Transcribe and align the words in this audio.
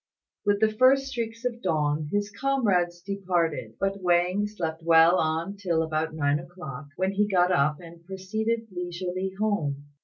With 0.47 0.61
the 0.61 0.71
first 0.73 1.05
streaks 1.09 1.45
of 1.45 1.61
dawn 1.61 2.09
his 2.11 2.31
comrades 2.31 3.01
departed; 3.03 3.75
but 3.79 4.01
Wang 4.01 4.47
slept 4.47 4.81
well 4.81 5.17
on 5.19 5.57
till 5.57 5.83
about 5.83 6.15
nine 6.15 6.39
o'clock, 6.39 6.87
when 6.95 7.11
he 7.11 7.27
got 7.29 7.51
up 7.51 7.79
and 7.79 8.03
proceeded 8.03 8.65
leisurely 8.71 9.33
home. 9.37 9.85